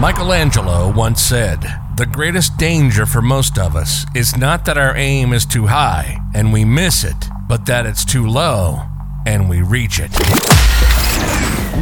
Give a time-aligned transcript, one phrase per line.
[0.00, 1.60] Michelangelo once said,
[1.98, 6.16] The greatest danger for most of us is not that our aim is too high
[6.32, 8.80] and we miss it, but that it's too low
[9.26, 10.10] and we reach it.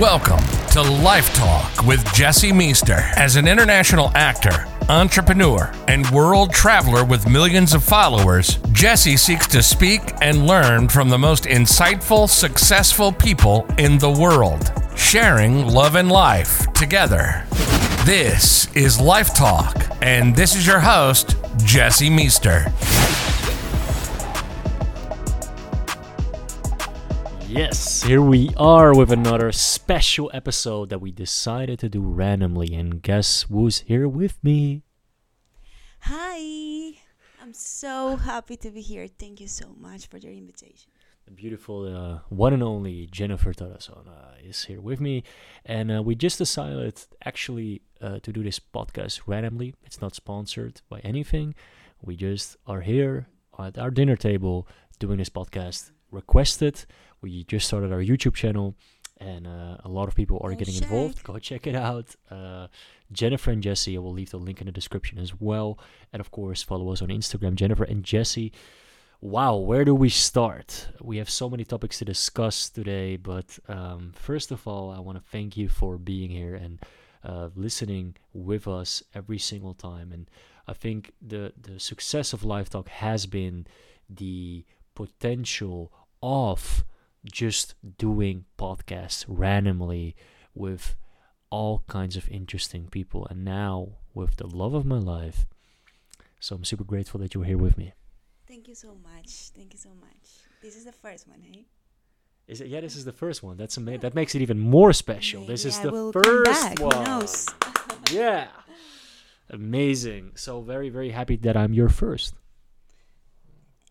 [0.01, 3.05] Welcome to Life Talk with Jesse Meester.
[3.15, 9.63] As an international actor, entrepreneur, and world traveler with millions of followers, Jesse seeks to
[9.63, 16.11] speak and learn from the most insightful, successful people in the world, sharing love and
[16.11, 17.47] life together.
[18.09, 22.73] This is Life Talk, and this is your host, Jesse Meester.
[27.47, 32.75] Yes, here we are with another special episode that we decided to do randomly.
[32.75, 34.85] And guess who's here with me?
[36.01, 36.95] Hi,
[37.43, 39.07] I'm so happy to be here.
[39.07, 40.91] Thank you so much for your invitation.
[41.29, 45.25] The beautiful uh, one and only Jennifer Tarazona uh, is here with me.
[45.67, 49.75] And uh, we just decided actually uh, to do this podcast randomly.
[49.85, 51.55] It's not sponsored by anything.
[52.01, 54.67] We just are here at our dinner table
[54.99, 56.87] doing this podcast requested.
[57.21, 58.75] We just started our YouTube channel,
[59.19, 61.25] and uh, a lot of people are getting involved.
[61.25, 62.17] Go check it out.
[62.31, 62.69] Uh,
[63.13, 65.79] Jennifer and Jesse, I will leave the link in the description as well.
[66.11, 68.51] And of course, follow us on Instagram, Jennifer and Jesse.
[69.21, 70.91] Wow, where do we start?
[71.01, 75.19] We have so many topics to discuss today, but um, first of all, I want
[75.19, 76.79] to thank you for being here and
[77.25, 80.13] uh, listening with us every single time.
[80.13, 80.31] And
[80.69, 83.67] I think the the success of Life Talk has been
[84.09, 86.85] the potential of
[87.25, 90.15] just doing podcasts randomly
[90.55, 90.95] with
[91.51, 95.45] all kinds of interesting people, and now with the love of my life.
[96.39, 97.95] So I'm super grateful that you're here with me.
[98.49, 99.51] Thank you so much.
[99.55, 100.25] Thank you so much.
[100.63, 101.67] This is the first one, hey?
[102.47, 102.69] Is it?
[102.69, 103.59] Yeah, this is the first one.
[103.59, 105.45] That's ama- That makes it even more special.
[105.45, 107.05] this is I the first one.
[107.05, 107.47] knows?
[108.11, 108.49] yeah,
[109.51, 110.33] amazing.
[110.37, 112.35] So very, very happy that I'm your first.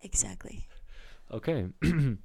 [0.01, 0.67] Exactly.
[1.31, 1.67] Okay.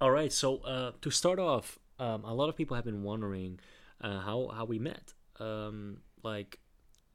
[0.00, 0.32] All right.
[0.32, 3.58] So uh, to start off, um, a lot of people have been wondering
[4.00, 5.12] uh, how how we met.
[5.40, 6.60] Um, like,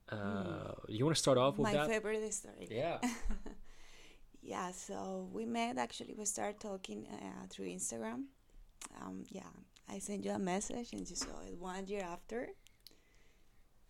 [0.10, 1.72] uh, you want to start off with.
[1.72, 1.88] My that?
[1.88, 2.68] favorite story.
[2.70, 3.00] Yeah.
[4.42, 8.26] Yeah, so we met actually, we started talking uh, through Instagram.
[9.02, 9.42] Um, yeah,
[9.90, 12.50] I sent you a message and you saw it one year after.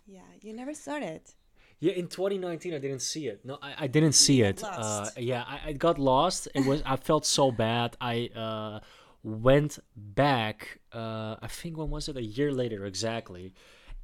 [0.06, 1.36] Yeah, you never saw it.
[1.80, 3.46] Yeah, in 2019, I didn't see it.
[3.46, 4.64] No, I, I didn't see it.
[4.64, 6.48] Uh, yeah, I, I got lost.
[6.56, 7.96] It was I felt so bad.
[8.02, 8.80] I uh,
[9.22, 10.80] went back.
[10.92, 12.18] Uh, I think when was it?
[12.18, 13.54] A year later, exactly.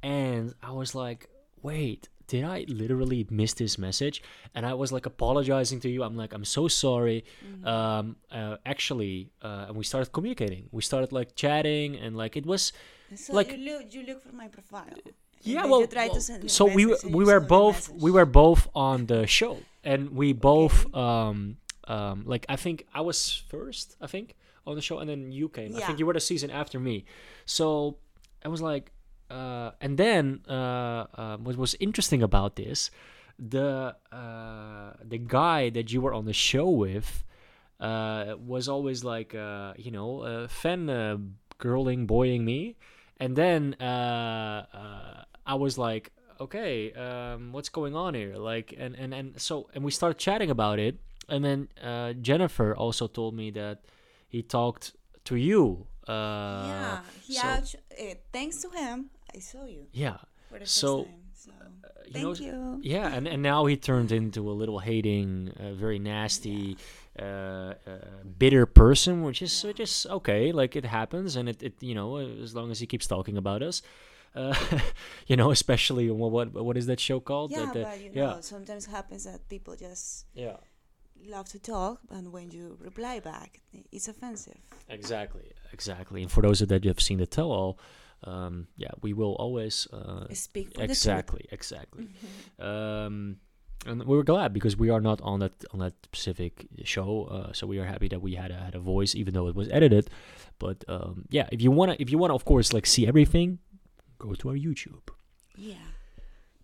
[0.04, 1.28] And I was like,
[1.62, 4.22] wait, did I literally miss this message?
[4.54, 6.02] And I was like apologizing to you.
[6.02, 7.24] I'm like, I'm so sorry.
[7.64, 10.68] Um, uh, actually, uh, and we started communicating.
[10.72, 12.72] We started like chatting, and like it was
[13.16, 14.96] So Like- you look, you look for my profile.
[15.42, 18.10] yeah well, well, to send me so we were message and we were both we
[18.10, 23.18] were both on the show and we both um um like i think i was
[23.52, 24.26] first i think
[24.66, 27.04] on the show and then you came i think you were the season after me
[27.44, 27.98] so
[28.42, 28.90] i was like
[29.30, 32.90] uh and then uh, uh what was interesting about this
[33.38, 37.24] the uh the guy that you were on the show with
[37.80, 41.16] uh was always like uh you know uh fan uh,
[41.58, 42.76] girling boying me
[43.20, 48.34] and then uh, uh, I was like, okay, um, what's going on here?
[48.36, 50.98] Like, and and and so and we started chatting about it,
[51.28, 53.84] and then uh, Jennifer also told me that
[54.28, 54.96] he talked
[55.26, 55.86] to you.
[56.08, 60.16] Uh, yeah, he so- uh, thanks to him, I saw you yeah,
[60.64, 61.14] So, time.
[61.34, 61.50] So
[62.06, 62.80] you thank know, you.
[62.82, 66.76] yeah, and and now he turned into a little hating, uh, very nasty.
[67.16, 67.98] Uh, uh,
[68.38, 70.50] bitter person, which is which is okay.
[70.50, 73.62] Like it happens, and it, it you know as long as he keeps talking about
[73.62, 73.82] us,
[74.34, 74.54] uh,
[75.28, 77.52] you know, especially what what what is that show called?
[77.52, 78.26] Yeah, That, uh, but you yeah.
[78.34, 80.56] know, sometimes happens that people just yeah,
[81.24, 83.60] love to talk, and when you reply back,
[83.92, 84.58] it's offensive.
[84.88, 86.22] exactly, exactly.
[86.22, 87.78] And for those of that you have seen the tell-all,
[88.26, 92.08] um, yeah, we will always uh, Speak for exactly, exactly.
[92.58, 93.36] um,
[93.86, 97.52] and we were glad because we are not on that on that specific show, uh,
[97.52, 99.68] so we are happy that we had a, had a voice, even though it was
[99.68, 100.08] edited.
[100.58, 103.58] But um, yeah, if you wanna, if you wanna, of course, like see everything,
[104.18, 105.08] go to our YouTube.
[105.56, 105.74] Yeah.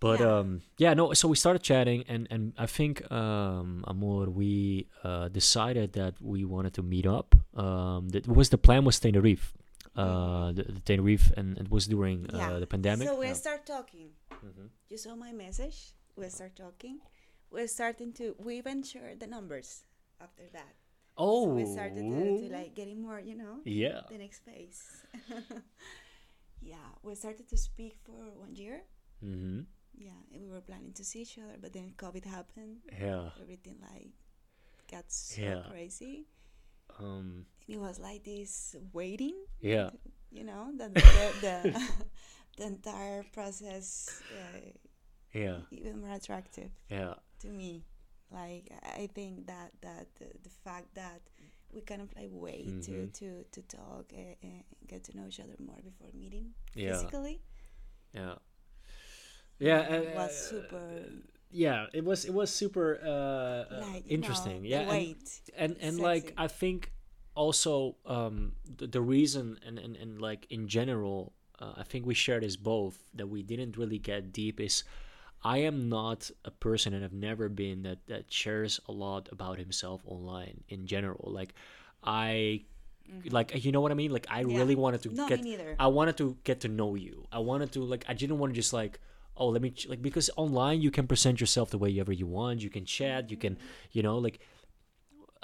[0.01, 0.39] But Yeah.
[0.39, 1.13] um, yeah, no.
[1.13, 6.47] So we started chatting, and and I think um, Amor, we uh, decided that we
[6.47, 7.35] wanted to meet up.
[7.55, 9.53] Um, that was the plan was Tenerife,
[9.97, 12.59] uh, the, the Tenerife, and it was during uh, Yeah.
[12.59, 13.09] the pandemic.
[13.09, 13.35] So we Yeah.
[13.35, 14.11] start talking.
[14.31, 14.71] Mhm.
[14.89, 15.93] You saw my message.
[16.17, 17.01] We start talking.
[17.51, 18.35] We're starting to.
[18.39, 19.85] We even shared the numbers
[20.21, 20.75] after that.
[21.19, 24.07] Oh, So we started to, to like getting more, you know, yeah.
[24.09, 25.05] the next phase.
[26.63, 28.83] yeah, we started to speak for one year,
[29.25, 29.69] Mm-hmm.
[30.01, 32.81] Yeah, and we were planning to see each other, but then COVID happened.
[32.89, 33.37] Yeah.
[33.43, 34.17] Everything like
[34.91, 35.63] got so Yeah.
[35.69, 36.25] crazy.
[36.99, 37.47] Um.
[37.67, 39.91] And it was like this waiting, Yeah.
[40.33, 41.83] you know, the the, the,
[42.57, 44.71] the entire process uh,
[45.33, 45.59] Yeah.
[45.71, 47.15] even more attractive Yeah.
[47.41, 47.85] to me.
[48.33, 51.21] Like I think that that the, the fact that
[51.73, 53.13] we kind of like wait to Mhm.
[53.15, 56.93] to to talk uh, and get to know each other more before meeting Yeah.
[56.97, 57.41] physically.
[58.15, 58.35] Yeah.
[59.59, 59.83] Yeah.
[59.95, 60.89] it uh, was uh, super
[61.51, 63.09] yeah it was it was super uh,
[63.75, 65.17] uh, like you interesting know, yeah and-
[65.57, 66.93] and and like i think
[67.35, 72.15] also um the, the reason and, and and like in general uh, i think we
[72.15, 74.85] share this both that we didn't really get deep is
[75.43, 79.59] i am not a person and i've never been that that shares a lot about
[79.59, 81.55] himself online in general like
[82.05, 82.63] i
[83.31, 84.51] like you know what i mean like i Mm-hmm.
[84.51, 84.59] Yeah.
[84.59, 85.75] really wanted to No, me get neither.
[85.79, 88.57] i wanted to get to know you i wanted to like i didn't want to
[88.57, 89.01] just like
[89.41, 92.27] oh let me ch- like because online you can present yourself the way ever you
[92.27, 93.57] want you can chat you can
[93.93, 94.39] you know like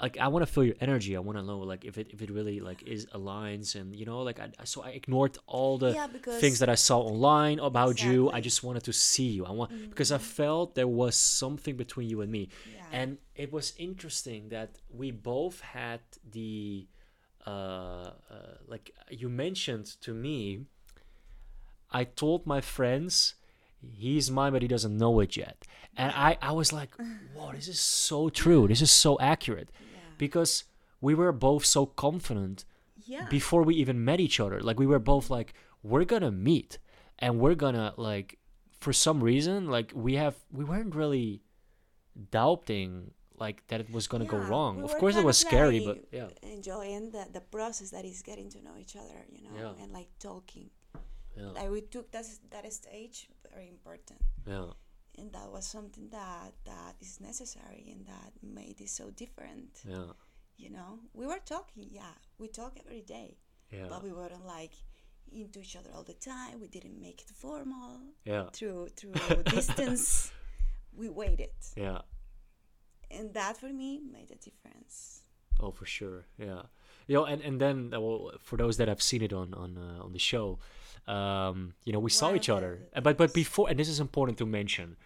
[0.01, 1.15] like I want to feel your energy.
[1.15, 4.05] I want to know like if it if it really like is aligns and you
[4.05, 6.07] know like I so I ignored all the Yeah,
[6.43, 8.29] things that I saw online about you.
[8.31, 9.45] I just wanted to see you.
[9.45, 12.99] I want because I felt there was something between you and me, Yeah.
[12.99, 16.01] and it was interesting that we both had
[16.31, 16.87] the
[17.45, 18.11] uh, uh
[18.67, 20.39] like you mentioned to me.
[21.89, 23.35] I told my friends
[23.91, 25.57] he's mine but he doesn't know it yet.
[25.95, 26.91] And i i was like
[27.35, 28.67] whoa this is so true.
[28.67, 29.69] This is so accurate.
[30.17, 30.63] Because
[31.01, 32.65] we were both so confident
[33.05, 33.27] yeah.
[33.29, 34.59] before we even met each other.
[34.59, 35.53] Like we were both like
[35.83, 36.79] we're gonna meet.
[37.19, 38.37] And we're gonna like
[38.79, 41.41] for some reason like we have we weren't really
[42.31, 44.77] doubting like that it was gonna go wrong.
[44.77, 46.27] we of course it was scary like, but yeah.
[46.41, 49.83] enjoying the, the process that is getting to know each other, you know, Yeah.
[49.83, 50.69] and like talking.
[51.39, 53.17] Yeah Like we took that that stage
[53.53, 54.71] very important, yeah
[55.19, 59.71] and that was something that that is necessary and that made it so different.
[59.95, 60.11] yeah
[60.63, 63.29] You know, we were talking, yeah, we talk every day,
[63.77, 64.73] yeah but we weren't like
[65.41, 66.53] into each other all the time.
[66.63, 67.91] We didn't make it formal
[68.33, 70.31] yeah through through distance.
[71.01, 72.01] We waited, yeah
[73.17, 75.21] and that for me made a difference.
[75.59, 76.25] Oh, for sure.
[76.37, 76.63] Yeah.
[77.07, 79.77] You know, and and then uh, well, for those that have seen it on on
[79.77, 80.59] uh, on the show,
[81.07, 82.79] um, you know, we saw each other.
[83.01, 84.97] But but before, and this is important to mention,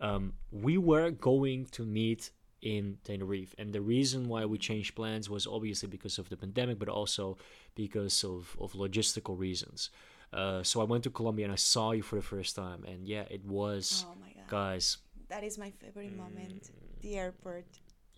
[0.00, 2.30] um, we were going to meet
[2.62, 6.78] in Tenerife, and the reason why we changed plans was obviously because of the pandemic,
[6.78, 7.36] but also
[7.74, 9.90] because of of logistical reasons.
[10.32, 13.08] Uh, so I went to Colombia and I saw you for the first time, and
[13.08, 14.48] yeah, it was, Oh my god.
[14.48, 16.70] guys, That is my favorite moment.
[17.00, 17.64] The airport.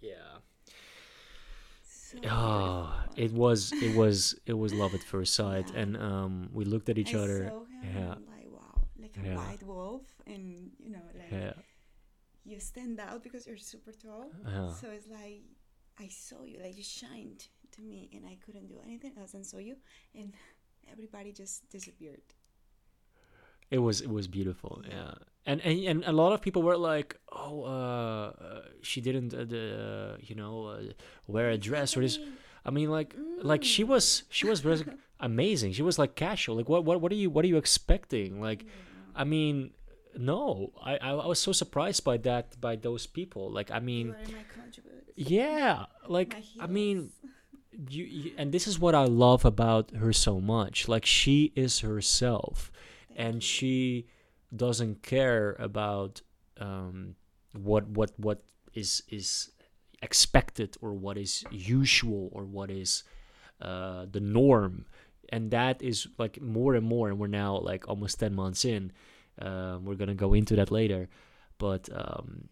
[0.00, 0.42] yeah.
[2.10, 5.80] So Oh, it was it was it was love at first sight, Yeah.
[5.82, 7.44] and um, we looked at each I other.
[7.44, 9.36] saw him Yeah, like wow, like a Yeah.
[9.36, 11.52] white wolf, and you know, like yeah,
[12.44, 14.32] you stand out because you're super tall.
[14.46, 14.72] Yeah.
[14.72, 15.42] So it's like
[15.98, 19.44] I saw you, like you shined to me, and I couldn't do anything else and
[19.46, 19.76] saw you,
[20.14, 20.34] and
[20.90, 22.22] everybody just disappeared.
[23.70, 24.82] it was it was beautiful.
[24.88, 25.12] Yeah,
[25.46, 29.44] and and, and a lot of people were like, "Oh, uh, uh, she didn't, uh,
[29.44, 30.82] the, uh, you know, uh,
[31.26, 32.18] wear a dress or this."
[32.64, 34.62] I mean, like, like she was she was
[35.20, 35.72] amazing.
[35.72, 36.56] She was like casual.
[36.56, 38.40] Like, what what what are you what are you expecting?
[38.40, 38.64] Like,
[39.14, 39.72] I mean.
[40.18, 43.48] No, I, I was so surprised by that by those people.
[43.48, 44.16] Like I mean, my
[45.14, 47.12] yeah, like I mean,
[47.88, 50.88] you, you and this is what I love about her so much.
[50.88, 52.72] Like she is herself,
[53.14, 54.06] and she
[54.54, 56.22] doesn't care about
[56.58, 57.14] um,
[57.52, 58.42] what what what
[58.74, 59.50] is is
[60.02, 63.04] expected or what is usual or what is
[63.60, 64.86] uh, the norm,
[65.28, 67.08] and that is like more and more.
[67.08, 68.92] And we're now like almost ten months in.
[69.40, 71.08] Um, we're gonna go into that later,
[71.58, 72.48] but um,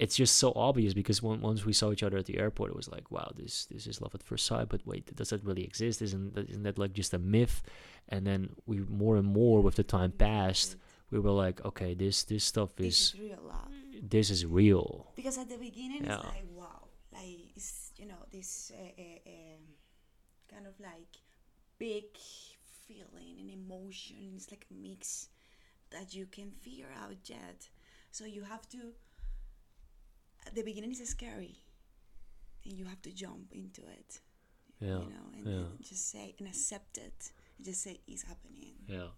[0.00, 2.76] it's just so obvious because when, once we saw each other at the airport, it
[2.76, 4.70] was like, wow, this this is love at first sight.
[4.70, 6.00] But wait, does that really exist?
[6.00, 7.62] Isn't that, isn't that like just a myth?
[8.08, 10.76] And then we more and more with the time passed,
[11.10, 13.72] we were like, okay, this this stuff This is is real love.
[14.08, 15.12] this is real.
[15.16, 16.16] Because at the beginning Yeah.
[16.16, 19.62] it's like wow, like it's you know this uh, uh, um,
[20.52, 21.12] kind of like
[21.78, 22.04] big
[22.86, 24.34] feeling and emotion.
[24.36, 25.28] It's like a mix
[25.90, 27.68] that you can figure out yet.
[28.12, 28.78] So you have to.
[30.46, 31.56] At the beginning it's scary,
[32.64, 34.20] and you have to jump into it.
[34.80, 35.68] Yeah, You know, and, yeah.
[35.82, 37.30] just say and accept it.
[37.58, 38.74] And just say it's happening.
[38.86, 39.08] Yeah.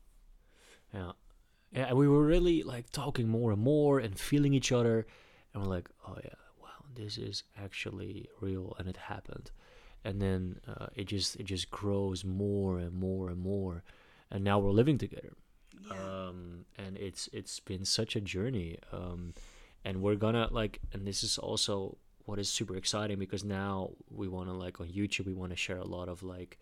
[1.72, 5.06] Yeah, and we were really like talking more and more and feeling each other
[5.52, 9.50] and we're like, oh yeah, wow, this is actually real and it happened.
[10.04, 13.84] And then uh, it just it just grows more and more and more.
[14.30, 15.32] And now we're living together.
[15.90, 15.96] Yeah.
[16.28, 18.78] um, and it's it's been such a journey.
[18.92, 19.34] Um,
[19.84, 24.28] and we're gonna like, and this is also what is super exciting because now we
[24.28, 26.58] want to like on YouTube we want to share a lot of like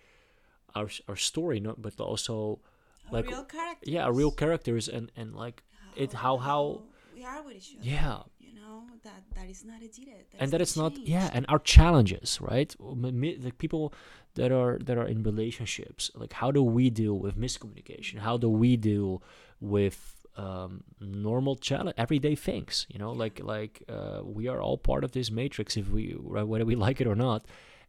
[0.74, 2.60] our our story, not but also
[3.08, 3.90] A like real character.
[3.90, 5.62] yeah, real characters and and like
[5.96, 6.82] it how how
[7.14, 7.88] we are with each other.
[7.88, 10.26] yeah You know that that is not edited.
[10.38, 13.92] and that is it's not yeah and our challenges right the people
[14.34, 18.48] that are that are in relationships like how do we deal with miscommunication how do
[18.48, 19.22] we deal
[19.60, 19.98] with
[20.36, 25.10] um, normal challenge everyday things you know like like uh, we are all part of
[25.12, 27.44] this matrix if we right, whether we like it or not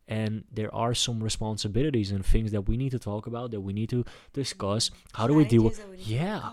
[0.07, 3.73] and there are some responsibilities and things that we need to talk about that we
[3.73, 4.03] need to
[4.33, 4.91] discuss.
[5.13, 6.49] How do we deal with Challenges that we need to yeah.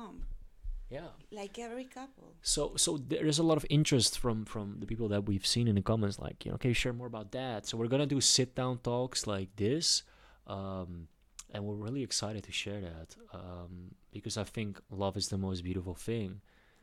[0.91, 1.09] yeah.
[1.41, 2.35] Like every couple.
[2.41, 5.75] so so there's a lot of interest from from the people that we've seen in
[5.75, 7.67] the comments like you know can you share more about that.
[7.67, 10.03] So we're gonna do sit down talks like this
[10.47, 11.09] um
[11.53, 13.73] and we're really excited to share that um
[14.13, 16.41] because i think love is the most beautiful thing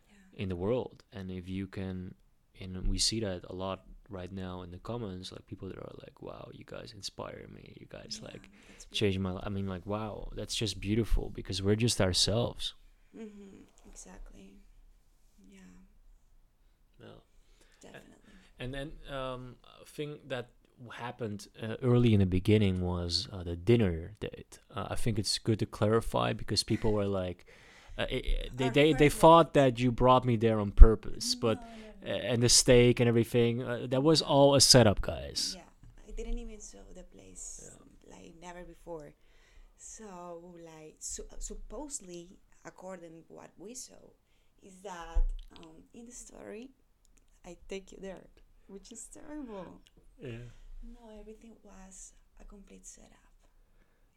[0.08, 0.42] Yeah.
[0.44, 1.04] in the world.
[1.12, 2.14] And if you can
[2.62, 5.92] and we see that a lot right now in the comments like people that are
[6.02, 9.50] like wow you guys inspire me you guys Yeah, like that's change my life i
[9.50, 12.74] mean like wow that's just beautiful because we're just ourselves
[13.18, 13.64] Mm-hmm.
[13.90, 14.56] Exactly.
[15.50, 15.60] Yeah,
[17.00, 17.08] yeah
[17.82, 18.12] definitely.
[18.60, 20.50] And then um, a thing that
[20.94, 24.60] happened uh, early in the beginning was uh, the dinner date.
[24.76, 27.46] Uh, I think it's good to clarify because people were like,
[27.98, 31.36] uh, i i- they Our they, they thought that you brought me there on purpose,
[31.36, 31.95] but No, no, no.
[32.06, 35.56] And the steak and everything uh, that was all a setup, guys.
[35.58, 35.70] Yeah,
[36.08, 37.70] I didn't even saw the place
[38.10, 39.14] like never before.
[39.78, 44.02] So like su- supposedly, according what we saw,
[44.62, 45.24] is that
[45.58, 46.70] um, in the story,
[47.46, 48.24] I take you there,
[48.68, 49.82] which is terrible.
[50.20, 50.50] Yeah.
[50.84, 53.12] No, everything was a complete setup.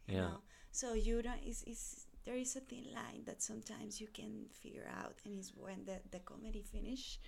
[0.07, 0.21] You Yeah.
[0.21, 0.41] Know?
[0.71, 1.41] So you don't.
[1.43, 5.53] It's, it's there is a thin line that sometimes you can figure out, and it's
[5.55, 7.19] when the the comedy finish,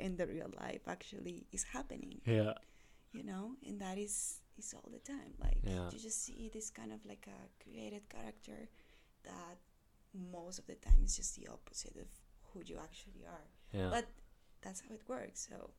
[0.00, 2.54] and the real life actually is happening Yeah.
[3.12, 5.88] you know and that is is all the time like Yeah.
[5.92, 8.68] you just see this kind of like a created character
[9.24, 9.58] that
[10.14, 12.08] most of the time is just the opposite of
[12.52, 13.90] who you actually are Yeah.
[13.90, 14.06] but
[14.62, 15.70] that's how it works so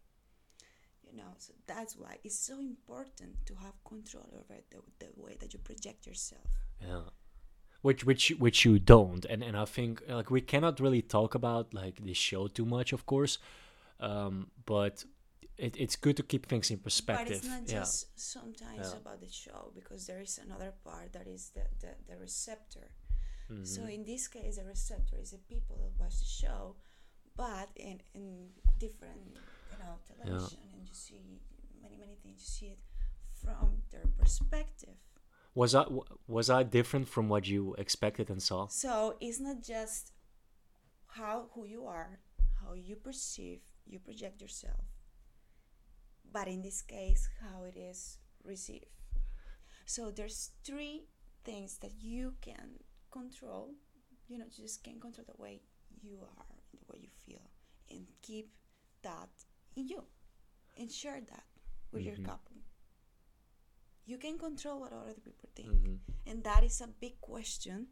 [1.04, 5.38] you know so that's why it's so important to have control over the, the way
[5.40, 6.50] that you project yourself
[6.82, 7.04] Yeah.
[7.84, 11.74] Which which which you don't, and and I think like we cannot really talk about
[11.74, 13.38] like this show too much, of course,
[14.00, 15.04] um, but
[15.58, 17.28] it, it's good to keep things in perspective.
[17.28, 17.80] But it's not yeah.
[17.80, 18.98] just sometimes Yeah.
[18.98, 22.92] about the show because there is another part that is the, the, the receptor.
[23.64, 23.94] So Mhm.
[23.94, 26.76] in this case, the receptor is the people that watch the show,
[27.38, 29.40] but in, in different,
[29.72, 31.22] you know, television, and you see
[31.82, 32.42] many many things.
[32.42, 32.80] You see it
[33.42, 34.98] from their perspective.
[35.56, 35.86] Was I
[36.28, 38.68] was I different from what you expected and saw?
[38.68, 40.12] So it's not just
[41.08, 42.20] how who you are,
[42.62, 44.86] how you perceive, you project yourself,
[46.32, 48.86] but in this case, how it is received.
[49.86, 51.04] So there's three
[51.44, 52.80] things that you can
[53.12, 53.74] control.
[54.28, 55.62] You know, you just can control the way
[56.02, 57.50] you are, the way you feel,
[57.90, 58.52] and keep
[59.04, 59.30] that
[59.76, 60.04] in you,
[60.78, 61.46] and share that
[61.92, 62.26] with your Mhm.
[62.26, 62.58] couple.
[64.06, 66.00] You can control what other people think Mhm.
[66.26, 67.88] and that is a big question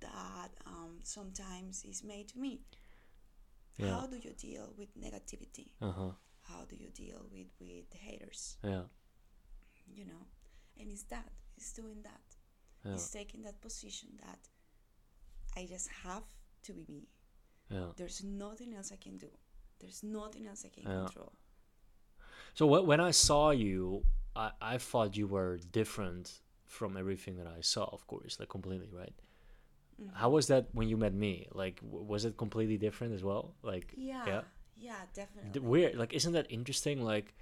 [0.00, 2.60] that um, sometimes is made to me
[3.78, 3.90] Yeah.
[4.00, 6.12] how do you deal with negativity Uh huh.
[6.50, 8.84] how do you deal with with haters Yeah.
[9.98, 10.26] you know
[10.78, 12.24] and it's that it's doing that
[12.84, 12.94] Yeah.
[12.94, 14.40] it's taking that position that
[15.56, 16.24] i just have
[16.64, 17.08] to be me
[17.70, 17.92] Yeah.
[17.96, 19.30] there's nothing else i can do
[19.80, 21.04] there's nothing else i can Yeah.
[21.06, 21.32] control
[22.54, 24.04] So wh- when I saw you,
[24.34, 26.40] I I thought you were different
[26.76, 27.84] from everything that I saw.
[27.92, 29.14] Of course, like completely, right?
[30.00, 30.12] Mhm.
[30.14, 31.48] How was that when you met me?
[31.52, 33.54] Like, w- was it completely different as well?
[33.62, 34.42] Like, yeah yeah.
[34.76, 35.94] yeah D- definitely weird.
[35.96, 37.02] Like, isn't that interesting?
[37.02, 37.34] Like,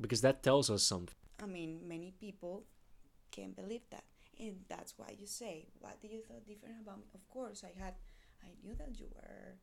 [0.00, 1.14] because that tells us something.
[1.42, 2.64] I mean, many people
[3.30, 4.04] can't believe that,
[4.40, 7.72] and that's why you say, "What do you thought different about me?" Of course, I
[7.78, 7.94] had,
[8.42, 9.58] I knew that you were,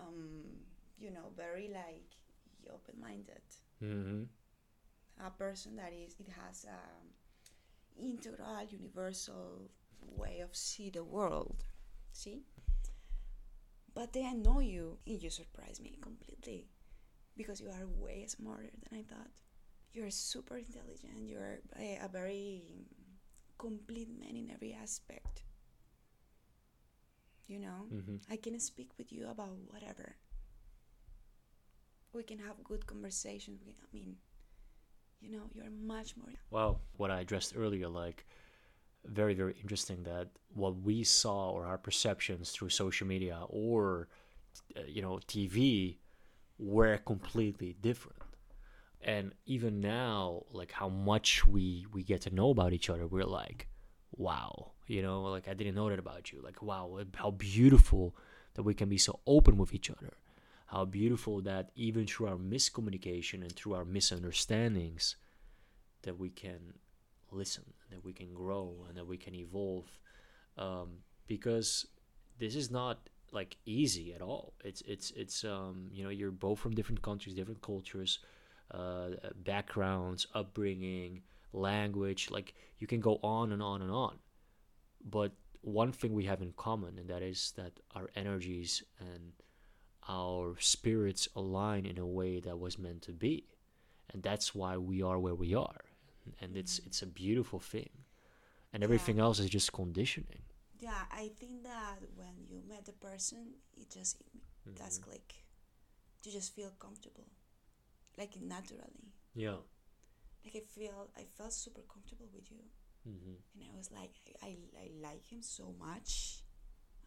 [0.00, 0.64] um,
[0.98, 2.16] you know, very like
[2.72, 3.42] open-minded,
[3.82, 4.22] Mm-hmm.
[5.26, 6.80] a person that is it has a
[8.00, 9.70] integral, universal
[10.06, 11.64] way of see the world.
[12.12, 12.42] See,
[13.94, 16.68] but then I know you, and you surprise me completely,
[17.36, 19.30] because you are way smarter than I thought.
[19.92, 21.28] You're super intelligent.
[21.28, 22.86] You're a, a very
[23.58, 25.44] complete man in every aspect.
[27.46, 28.16] You know, Mm-hmm.
[28.30, 30.16] I can speak with you about whatever.
[32.14, 33.60] We can have good conversations.
[33.66, 34.16] I mean,
[35.20, 36.32] you know, you're much more.
[36.50, 38.26] Well, what I addressed earlier, like,
[39.06, 44.08] very very interesting that what we saw or our perceptions through social media or
[44.76, 45.96] uh, you know TV
[46.58, 48.18] were completely different.
[49.04, 53.24] And even now, like how much we we get to know about each other, we're
[53.24, 53.66] like,
[54.16, 56.40] wow, you know, like I didn't know that about you.
[56.42, 58.14] Like wow, how beautiful
[58.54, 60.12] that we can be so open with each other.
[60.66, 65.16] How beautiful that even through our miscommunication and through our misunderstandings,
[66.02, 66.74] that we can
[67.32, 69.86] listen, that we can grow, and that we can evolve.
[70.58, 71.86] Um, because
[72.38, 74.52] this is not like easy at all.
[74.64, 78.18] It's it's it's um you know you're both from different countries, different cultures,
[78.70, 79.08] uh,
[79.44, 81.22] backgrounds, upbringing,
[81.52, 82.30] language.
[82.30, 84.18] Like you can go on and on and on.
[85.04, 89.32] But one thing we have in common, and that is that our energies and
[90.08, 93.46] our spirits align in a way that was meant to be,
[94.12, 95.84] and that's why we are where we are.
[96.40, 97.90] And it's it's a beautiful thing,
[98.72, 100.42] and everything else is just conditioning.
[100.80, 104.16] Yeah, I think that when you met the person, it just
[104.66, 105.02] it does Mhm.
[105.02, 105.44] click.
[106.24, 107.28] You just feel comfortable,
[108.18, 109.12] like naturally.
[109.34, 109.56] Yeah.
[110.44, 112.62] Like I feel, I felt super comfortable with you,
[113.04, 116.42] hmm and I was like, I, I, I like him so much.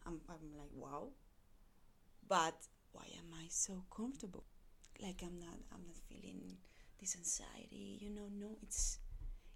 [0.06, 1.10] I'm, I'm like, wow.
[2.28, 2.56] But
[2.92, 4.44] why am I so comfortable?
[5.00, 6.56] Like I'm not, I'm not feeling
[7.00, 7.98] this anxiety.
[8.00, 8.98] You know, no, it's,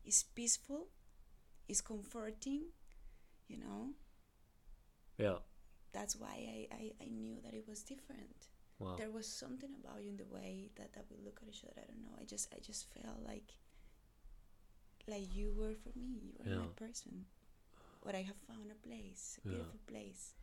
[0.04, 0.88] it's peaceful,
[1.68, 2.72] it's comforting.
[3.48, 3.94] You know,
[5.18, 5.38] Yeah.
[5.92, 8.48] that's why I, I, I knew that it was different.
[8.78, 8.94] Wow.
[8.96, 11.80] There was something about you in the way that, that we look at each other.
[11.82, 12.16] I don't know.
[12.20, 13.52] I just I just felt like
[15.08, 16.20] like you were for me.
[16.22, 17.26] You were my person.
[18.04, 19.54] But I have found a place, a Yeah.
[19.56, 20.34] beautiful place.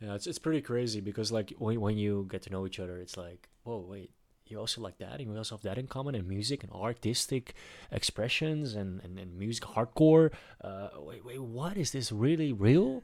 [0.00, 2.98] Yeah, it's it's pretty crazy because like when when you get to know each other,
[2.98, 4.10] it's like, whoa, wait,
[4.50, 7.54] you also like that, and we also have that in common, and music and artistic
[7.90, 10.30] expressions and and, and music, hardcore.
[10.60, 11.76] Uh, wait, wait, what?
[11.76, 13.02] Is this really real?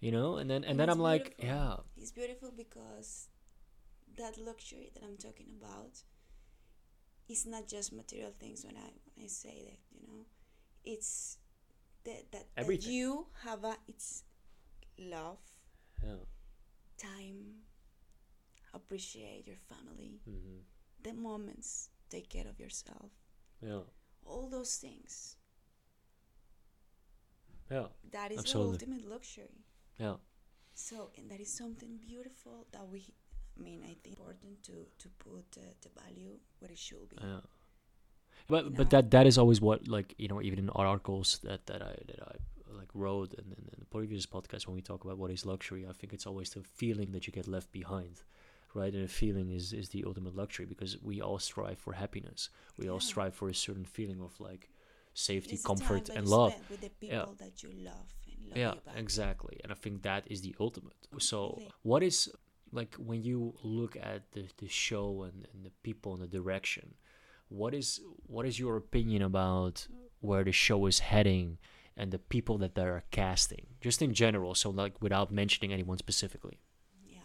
[0.00, 3.28] You know, and then and, And then I'm like, yeah, It's beautiful because
[4.16, 6.02] that luxury that I'm talking about
[7.28, 10.26] is not just material things when I when I say that, you know.
[10.84, 11.38] It's
[12.04, 14.24] that that, that you have a it's
[14.98, 15.38] love,
[16.02, 16.24] yeah,
[16.98, 17.62] time,
[18.74, 20.60] appreciate your family, hmm
[21.04, 23.10] the moments, take care of yourself,
[23.62, 23.80] yeah,
[24.24, 25.36] all those things.
[27.70, 28.78] yeah, That is Absolutely.
[28.78, 29.64] the ultimate luxury.
[29.98, 30.16] yeah,
[30.74, 33.14] So, and that is something beautiful that we,
[33.58, 37.08] I mean, I think it's important to to put uh, the value where it should
[37.08, 37.16] be.
[37.22, 37.40] yeah.
[38.48, 38.90] But You but know?
[38.90, 41.94] that that is always what like you know even in our articles that that I
[42.08, 42.34] that I
[42.78, 45.86] like wrote and in, in the previous podcast when we talk about what is luxury,
[45.88, 48.22] I think it's always the feeling that you get left behind,
[48.74, 48.92] right?
[48.94, 52.48] And the feeling is is the ultimate luxury because we all strive for happiness.
[52.78, 54.68] We all strive for a certain feeling of like
[55.14, 56.54] safety, It's comfort, and love.
[56.70, 57.34] with the people Yeah.
[57.44, 58.08] that you love
[58.50, 59.58] and Yeah, exactly.
[59.62, 61.06] And I think that is the ultimate.
[61.18, 62.30] So, what is
[62.72, 66.94] like when you look at the, the show and, and the people and the direction?
[67.48, 69.86] What is what is your opinion about
[70.20, 71.58] where the show is heading
[71.96, 74.54] and the people that they are casting, just in general?
[74.54, 76.58] So, like without mentioning anyone specifically.
[77.04, 77.20] Yeah.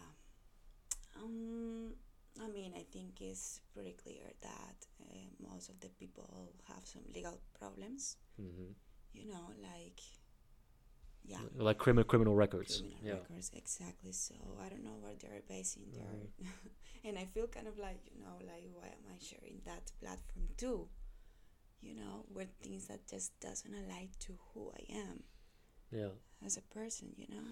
[1.21, 1.93] Um,
[2.41, 2.83] I mean, I
[3.17, 8.17] think it's pretty clear that uh, most of the people have some legal problems.
[8.41, 8.71] Mm-hmm.
[9.13, 9.99] You know, like,
[11.25, 11.37] yeah.
[11.57, 12.77] Like criminal criminal records.
[12.77, 13.13] criminal yeah.
[13.13, 16.47] records exactly so i don't know where they're basing their Mm-hmm.
[17.09, 20.47] and i feel kind of like you know like why am i sharing that platform
[20.55, 20.87] too
[21.81, 25.23] you know where things that just doesn't align to who i am
[25.91, 26.13] Yeah.
[26.45, 27.43] as a person you know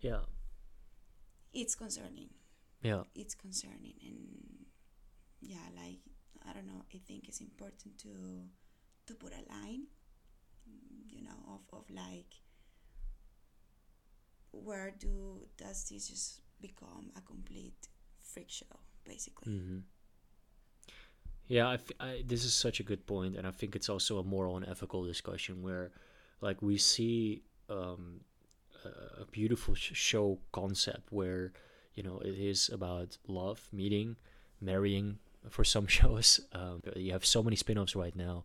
[0.00, 0.20] Yeah.
[1.54, 2.28] it's concerning
[2.82, 3.04] Yeah.
[3.14, 4.57] it's concerning and
[5.40, 6.00] yeah like
[6.48, 8.08] i don't know i think it's important to
[9.06, 9.84] to put a line
[10.68, 12.40] mm, you know of, of like
[14.52, 17.88] where do does this just become a complete
[18.22, 19.48] freak show basically.
[19.52, 19.78] Hmm
[21.46, 24.18] Yeah, I f- I- this is such a good point, and I think it's also
[24.18, 25.90] a moral and ethical discussion where,
[26.40, 28.20] like, we see um,
[28.84, 31.52] a a beautiful sh- show concept where,
[31.94, 34.16] you know, it is about love, meeting,
[34.60, 35.18] marrying
[35.50, 36.40] for some shows.
[36.52, 38.44] Um, you have so many spin-offs right now,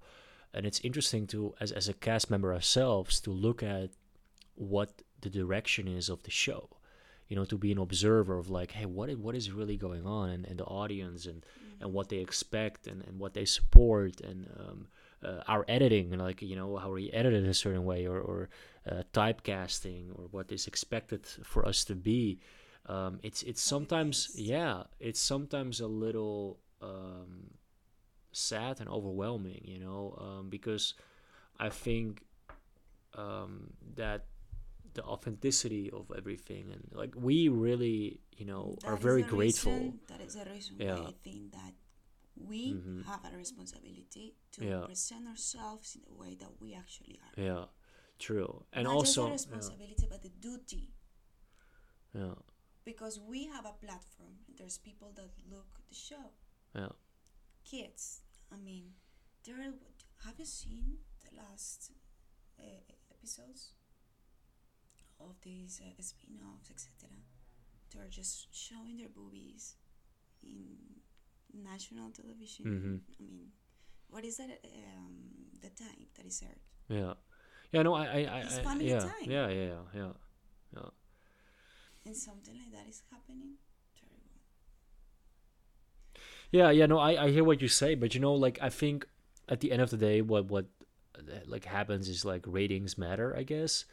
[0.54, 3.90] and it's interesting to, as as a cast member ourselves, to look at
[4.56, 6.70] what the direction is of the show.
[7.28, 10.06] You know to be an observer of like hey what is, what is really going
[10.06, 11.44] on and, and the audience and
[11.82, 14.88] and what they expect and, and what they support and um,
[15.24, 18.20] uh, our editing and like you know how we edit it a certain way or,
[18.20, 18.50] or
[18.90, 22.40] uh, typecasting or what is expected for us to be.
[22.88, 27.32] Um, it's it's sometimes yeah it's sometimes a little um,
[28.32, 30.94] sad and overwhelming you know um, because
[31.60, 32.24] I think
[33.16, 34.26] um, that
[34.94, 40.00] the authenticity of everything and like we really you know That are very grateful reason-
[40.08, 40.96] that is the reason Yeah.
[41.02, 41.74] why I think that
[42.36, 43.06] we Mhm.
[43.06, 44.86] have a responsibility to Yeah.
[44.86, 47.34] present ourselves in the way that we actually are.
[47.50, 47.66] yeah
[48.20, 50.94] true and Not also just the responsibility, but the duty.
[52.14, 52.36] yeah, yeah
[52.86, 54.34] Because we have a platform.
[54.58, 56.26] There's people that look the show.
[56.76, 56.90] Yeah
[57.66, 58.22] Kids.
[58.52, 58.94] I mean,
[59.46, 59.74] there are.
[60.26, 61.92] Have you seen the last
[62.60, 62.64] uh,
[63.12, 63.72] episodes
[65.20, 67.10] of these uh, spin-offs, etc.?
[67.92, 69.76] They're just showing their boobies
[70.44, 70.78] in
[71.54, 72.66] national television.
[72.66, 73.00] Mhm.
[73.20, 73.52] I mean,
[74.10, 74.50] what is that?
[74.66, 76.60] Um, the time that is aired.
[76.90, 77.14] yeah
[77.72, 79.26] yeah no i i, I It's I- family yeah, time.
[79.36, 80.12] yeah yeah yeah yeah
[80.76, 80.90] yeah
[82.06, 83.56] and something like that is happening.
[86.54, 89.08] Yeah, yeah, no, I, I hear what you say, but you know, like I think
[89.50, 90.68] at the end of the day, what what
[91.48, 93.86] like happens is like ratings matter, I guess.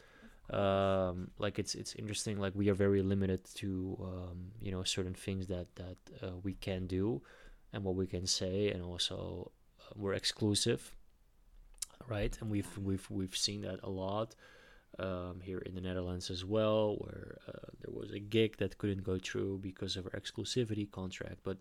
[0.51, 2.39] Um, like it's it's interesting.
[2.39, 6.53] Like we are very limited to um, you know certain things that that uh, we
[6.53, 7.23] can do,
[7.73, 10.95] and what we can say, and also uh, we're exclusive,
[12.07, 12.37] right?
[12.41, 14.35] And we've we've we've seen that a lot
[14.99, 19.03] um, here in the Netherlands as well, where uh, there was a gig that couldn't
[19.03, 21.39] go through because of our exclusivity contract.
[21.43, 21.57] But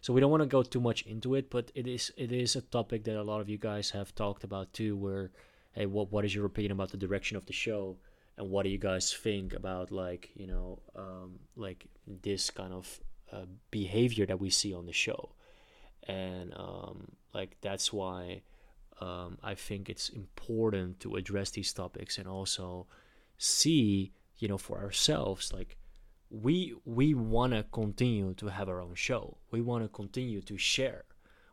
[0.00, 2.56] so we don't want to go too much into it, but it is it is
[2.56, 4.96] a topic that a lot of you guys have talked about too.
[4.96, 5.30] Where,
[5.72, 7.96] hey, what what is your opinion about the direction of the show,
[8.38, 13.00] and what do you guys think about like you know um, like this kind of
[13.32, 15.30] uh, behavior that we see on the show,
[16.08, 18.42] and um, like that's why
[19.00, 22.86] um, I think it's important to address these topics and also
[23.38, 25.76] see, you know, for ourselves, like
[26.30, 29.36] we we want to continue to have our own show.
[29.50, 31.04] We want to continue to share.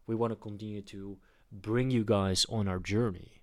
[0.06, 1.18] We want to continue to
[1.52, 3.42] bring you guys on our journey.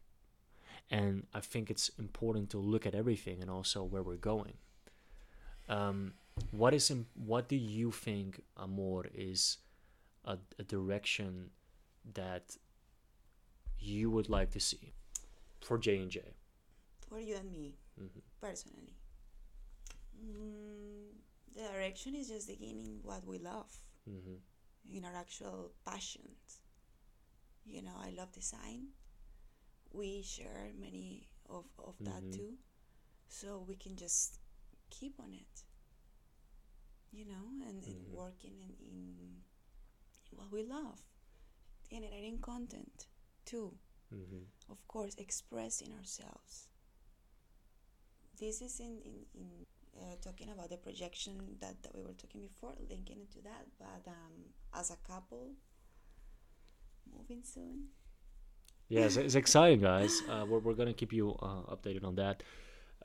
[0.90, 4.55] And I think it's important to look at everything and also where we're going.
[5.68, 6.14] Um,
[6.51, 9.59] what is what do you think, Amor, is
[10.25, 11.51] a, a direction
[12.14, 12.57] that
[13.79, 14.92] you would like to see
[15.61, 16.20] for J and J?
[17.09, 18.23] For you and me, Mhm.
[18.40, 18.94] personally.
[20.23, 21.04] Mm,
[21.55, 23.73] the direction is just beginning what we love,
[24.09, 24.40] Mhm.
[24.93, 26.61] in our actual passions.
[27.64, 28.88] You know, I love design.
[29.93, 32.33] We share many of, of that Mhm.
[32.37, 32.59] too.
[33.29, 34.38] So we can just
[34.90, 35.64] keep on it.
[37.12, 38.11] You know, and, and Mhm.
[38.11, 39.45] working in, in
[40.33, 41.01] what we love.
[41.90, 43.07] Generating content
[43.45, 43.79] too.
[44.12, 44.47] Mhm.
[44.69, 46.69] of course expressing ourselves
[48.38, 52.42] this is in in, in uh, talking about the projection that, that we were talking
[52.42, 54.33] before linking into that but um,
[54.78, 55.52] as a couple
[57.16, 57.88] moving soon
[58.88, 60.20] Yeah, it's, it's exciting, guys.
[60.28, 62.42] Uh, we're we're gonna keep you uh, updated on that.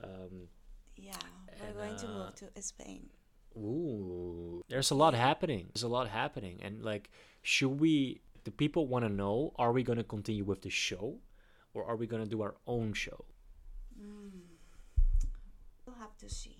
[0.02, 0.48] Um,
[0.96, 1.16] yeah
[1.60, 3.08] we're going to uh, move to spain
[3.56, 5.68] ooh, there's a lot happening.
[5.72, 7.10] There's a lot happening, and like,
[7.42, 8.20] should we?
[8.44, 11.18] The people want to know: Are we gonna continue with the show,
[11.74, 13.24] or are we gonna do our own show?
[15.86, 16.56] we'll have to see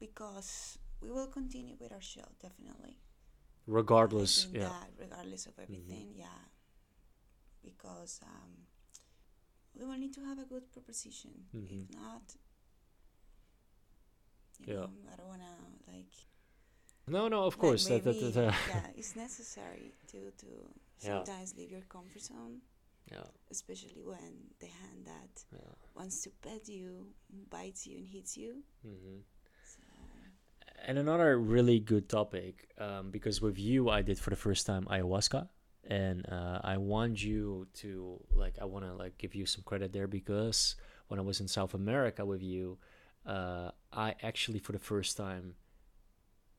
[0.00, 2.96] because we will continue with our show definitely.
[3.66, 6.26] Regardless, yeah, that regardless of everything yeah.
[7.62, 8.50] Because um,
[9.78, 11.30] we will need to have a good proposition.
[11.54, 11.84] Mhm.
[11.90, 12.36] if not
[14.66, 14.74] Yeah.
[14.74, 16.14] know, I don't wanna like
[17.06, 20.46] no, no, of course, that, that, that, uh, yeah it's necessary to to
[21.02, 21.24] Yeah.
[21.24, 22.60] sometimes leave your comfort zone.
[23.10, 25.74] Yeah, especially when the hand that yeah.
[25.94, 27.14] wants to pet you
[27.50, 28.62] bites you and hits you.
[28.82, 29.39] Hmm so
[30.86, 34.84] And another really good topic, um, because with you, I did for the first time
[34.86, 35.48] ayahuasca,
[35.88, 39.92] and uh, I want you to like, I want to like give you some credit
[39.92, 40.76] there because
[41.08, 42.78] when I was in South America with you,
[43.26, 45.54] uh, I actually for the first time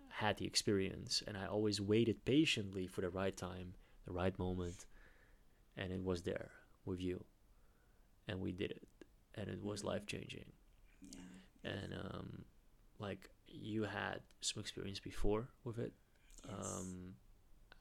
[0.10, 3.74] had the experience, and I always waited patiently for the right time,
[4.06, 4.86] the right moment,
[5.76, 6.52] and it was there
[6.86, 7.24] with you,
[8.28, 8.88] and we did it,
[9.36, 10.46] and it was life changing
[11.02, 11.72] yeah.
[11.72, 12.46] And um,
[13.00, 15.94] like you had some experience before with it.
[16.48, 16.56] yes.
[16.80, 17.16] Um,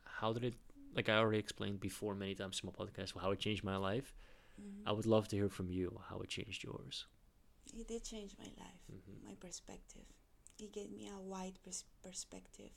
[0.04, 0.54] how did it?
[0.94, 4.14] Like I already explained before many times in my podcast, how it changed my life.
[4.60, 4.82] Mhm.
[4.86, 7.06] I would love to hear from you how it changed yours.
[7.78, 9.22] it did change my life Mhm.
[9.28, 10.06] my perspective
[10.58, 12.72] it gave me a wide pers- perspective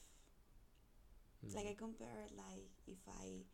[1.43, 3.45] It's like I compare like if I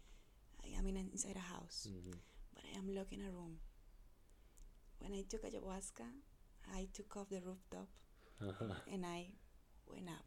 [0.64, 2.14] I am in inside a house, Mhm.
[2.54, 3.60] but I am locked in a room.
[5.00, 6.08] When I took ayahuasca,
[6.74, 7.88] I took off the rooftop
[8.42, 8.76] Mhm.
[8.92, 9.28] and I
[9.88, 10.26] went up,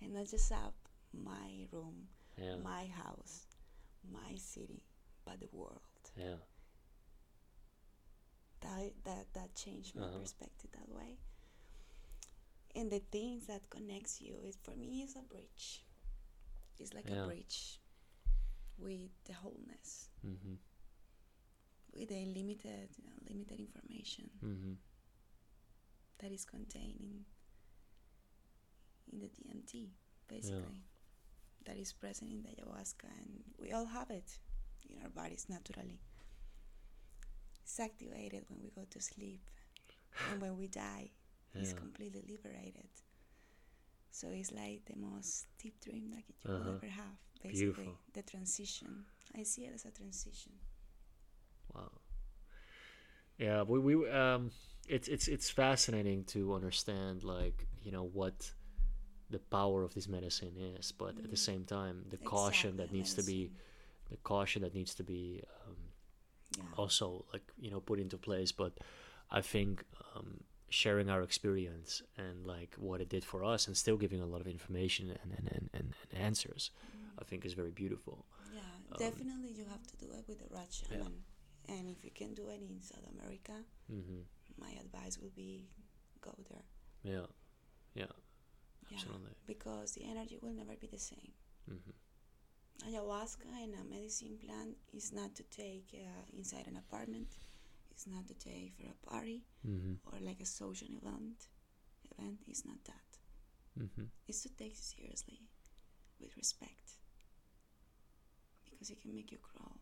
[0.00, 0.74] and not just up,
[1.12, 3.46] my room, yeah, my house,
[4.10, 4.82] my city,
[5.24, 5.80] but the world.
[6.16, 6.36] yeah,
[8.60, 10.18] that that that changed my Uh-huh.
[10.20, 11.18] perspective that way.
[12.74, 15.84] And the things that connects you is for me is a bridge.
[16.78, 17.22] It's like Yeah.
[17.24, 17.80] a bridge
[18.78, 20.56] with the wholeness, Mm-hmm.
[21.94, 24.74] with the limited you know, limited information Mm-hmm.
[26.18, 27.24] that is contained in
[29.12, 29.90] in the DMT,
[30.28, 30.84] basically.
[31.66, 34.38] That is present in the ayahuasca, and we all have it
[34.88, 36.00] in our bodies naturally.
[37.62, 39.42] It's activated when we go to sleep,
[40.26, 41.10] and when we die,
[41.58, 42.88] it's completely liberated.
[44.10, 46.58] So it's like the most deep dream that you Uh-huh.
[46.64, 47.18] will ever have.
[47.42, 47.98] Basically, Beautiful.
[48.14, 49.04] the transition.
[49.38, 50.52] I see it as a transition.
[51.74, 51.90] Wow.
[53.38, 54.50] Yeah, we we um,
[54.88, 58.52] it's it's it's fascinating to understand like you know what
[59.30, 62.92] the power of this medicine is, but at the same time, the caution that Exactly,
[62.92, 63.52] needs to be,
[64.10, 65.76] the caution that needs to be um,
[66.56, 66.62] Yeah.
[66.74, 68.52] also like you know put into place.
[68.52, 68.72] But
[69.30, 69.84] I think
[70.14, 74.26] um, sharing our experience and like what it did for us, and still giving a
[74.26, 76.70] lot of information and and, and, and, and answers,
[77.20, 78.26] I think is very beautiful.
[78.48, 78.60] Yeah,
[78.96, 81.08] definitely you have to do it with the right Um, yeah.
[81.68, 83.52] And if you can do it in South America,
[83.88, 84.22] hmm
[84.58, 85.68] my advice will be
[86.20, 86.64] go there.
[87.02, 87.26] Yeah,
[87.94, 88.12] yeah,
[88.90, 88.98] Yeah,
[89.46, 91.32] because the energy will never be the same.
[91.68, 91.92] hmm
[92.86, 97.28] Ayahuasca and a medicine plant is not to take uh, inside an apartment.
[97.90, 101.48] It's not to take for a party hmm or like a social event.
[102.12, 103.08] Event is not that.
[103.78, 105.40] hmm It's to take seriously,
[106.20, 106.98] with respect,
[108.64, 109.80] because it can make you crawl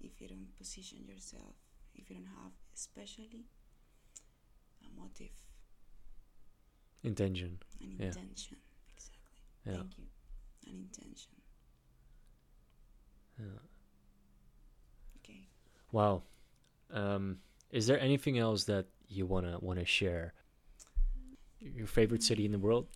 [0.00, 1.56] if you don't position yourself.
[1.94, 3.46] If you don't have, especially,
[4.84, 5.34] a motive,
[7.02, 7.58] Intention.
[7.80, 8.06] an Yeah.
[8.06, 8.56] intention.
[8.94, 9.40] Exactly.
[9.66, 9.72] Yeah.
[9.76, 10.04] Thank you.
[10.66, 11.32] An intention.
[13.38, 13.60] Yeah.
[15.18, 15.48] Okay.
[15.92, 16.22] Wow.
[16.90, 17.38] Um,
[17.70, 20.34] is there anything else that you wanna wanna share?
[21.60, 22.86] Your favorite city in the world?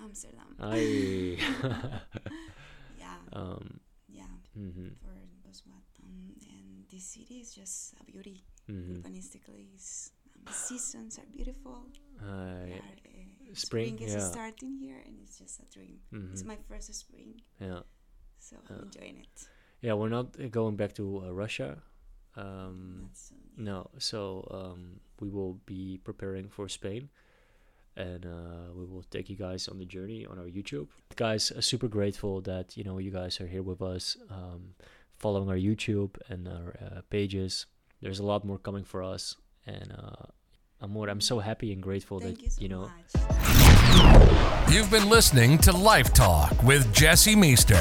[0.00, 0.56] Amsterdam.
[0.60, 1.38] I.
[2.98, 3.16] yeah.
[3.32, 3.80] um.
[4.08, 4.24] Yeah.
[4.54, 5.14] hmm For
[5.46, 5.84] was what?
[6.04, 8.44] Um, and this city is just a beauty.
[8.66, 9.68] hmm Urbanistically,
[10.36, 11.86] um, the seasons are beautiful.
[12.20, 14.20] Uh, uh, Spring, is yeah.
[14.30, 15.98] starting here, and it's just a dream.
[16.32, 17.80] It's mhm, my first spring, yeah.
[18.38, 18.76] so Yeah.
[18.76, 19.48] I'm enjoying it.
[19.82, 19.94] Yeah.
[19.94, 21.82] We're not uh, going back to uh, Russia.
[22.36, 23.02] Um.
[23.02, 23.64] Not soon, yeah.
[23.64, 23.90] No.
[23.98, 27.10] So um, we will be preparing for Spain,
[27.96, 30.88] and uh, we will take you guys on the journey on our YouTube.
[31.16, 34.74] Guys, uh, super grateful that you know you guys are here with us, um,
[35.18, 37.66] following our YouTube and our uh, pages.
[38.00, 39.92] There's a lot more coming for us, and
[40.82, 42.90] I'm I'm so happy and grateful Thank that you so you know.
[43.14, 44.72] much.
[44.72, 47.76] You've been listening to Life Talk with Jesse Meester.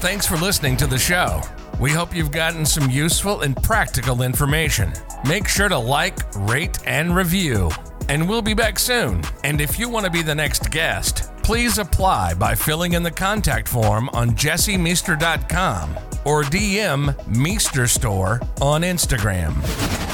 [0.00, 1.40] Thanks for listening to the show.
[1.80, 4.92] We hope you've gotten some useful and practical information.
[5.26, 7.70] Make sure to like, rate, and review.
[8.08, 9.22] And we'll be back soon.
[9.44, 13.10] And if you want to be the next guest, please apply by filling in the
[13.10, 19.54] contact form on jessemeester.com or DM Meester Store on Instagram.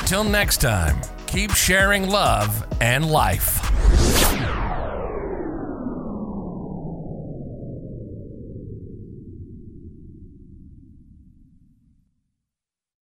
[0.07, 4.38] Till next time, Keep sharing love and life.